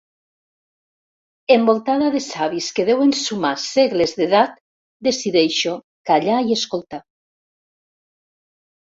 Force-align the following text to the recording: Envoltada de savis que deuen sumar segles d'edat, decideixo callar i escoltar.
Envoltada 1.55 2.07
de 2.15 2.21
savis 2.29 2.71
que 2.79 2.87
deuen 2.89 3.13
sumar 3.21 3.53
segles 3.67 4.17
d'edat, 4.23 4.59
decideixo 5.11 5.79
callar 6.13 6.43
i 6.51 6.61
escoltar. 6.61 7.05